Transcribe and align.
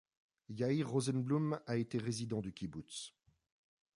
Yair 0.49 0.83
Rosenblum 0.89 1.59
a 1.67 1.77
été 1.77 1.99
résident 1.99 2.41
du 2.41 2.51
Kibboutz. 2.53 3.13